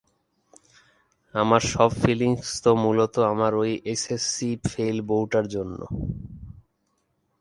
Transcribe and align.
আমার 1.35 1.61
সব 1.73 1.89
ফিলিংস 2.03 2.47
তো 2.63 2.71
মূলত 2.75 3.15
আমার 3.31 3.51
ঐ 3.55 3.63
এস 3.85 4.03
এস 4.11 4.23
সি 4.35 4.49
ফেইল 4.65 4.97
বউটার 5.01 5.45
জন্যে। 5.47 5.85